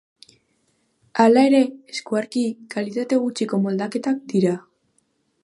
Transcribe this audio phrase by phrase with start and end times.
[1.23, 1.59] Hala ere,
[1.97, 4.57] eskuarki, kalitate gutxiko moldaketak dira.